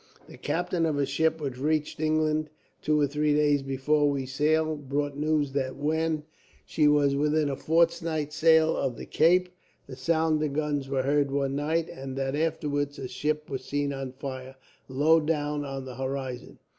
"The 0.27 0.37
captain 0.39 0.87
of 0.87 0.97
a 0.97 1.05
ship 1.05 1.39
which 1.39 1.59
reached 1.59 1.99
England, 1.99 2.49
two 2.81 2.99
or 2.99 3.05
three 3.05 3.35
days 3.35 3.61
before 3.61 4.09
we 4.09 4.25
sailed, 4.25 4.89
brought 4.89 5.15
news 5.15 5.51
that 5.51 5.75
when 5.75 6.23
she 6.65 6.87
was 6.87 7.15
within 7.15 7.49
a 7.51 7.55
fortnight's 7.55 8.35
sail 8.35 8.75
of 8.75 8.97
the 8.97 9.05
Cape, 9.05 9.49
the 9.85 9.95
sound 9.95 10.41
of 10.43 10.53
guns 10.53 10.89
was 10.89 11.05
heard 11.05 11.29
one 11.29 11.55
night, 11.55 11.87
and 11.87 12.17
that 12.17 12.35
afterwards 12.35 12.97
a 12.97 13.07
ship 13.07 13.47
was 13.47 13.63
seen 13.63 13.93
on 13.93 14.13
fire, 14.13 14.55
low 14.87 15.19
down 15.19 15.63
on 15.63 15.85
the 15.85 15.97
horizon. 15.97 16.57